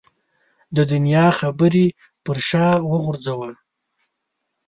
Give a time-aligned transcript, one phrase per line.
[0.75, 1.85] د دنیا خبرې
[2.23, 3.49] پر شا وغورځوه.